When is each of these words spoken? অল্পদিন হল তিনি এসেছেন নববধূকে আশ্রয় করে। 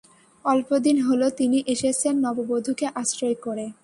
অল্পদিন 0.45 0.97
হল 1.07 1.21
তিনি 1.39 1.57
এসেছেন 1.73 2.13
নববধূকে 2.25 2.85
আশ্রয় 3.01 3.37
করে। 3.45 3.65